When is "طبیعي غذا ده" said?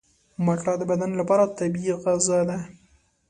1.57-2.57